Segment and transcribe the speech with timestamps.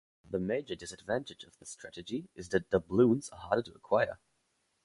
[0.27, 4.17] The major disadvantage of this strategy is that doubloons are harder to acquire.